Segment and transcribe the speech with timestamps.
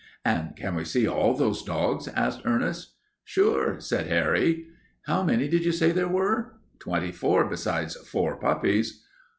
[0.25, 2.95] "And can we see all those dogs?" asked Ernest.
[3.23, 4.65] "Sure," said Harry.
[5.03, 9.05] "How many did you say there were?" "Twenty four besides four puppies."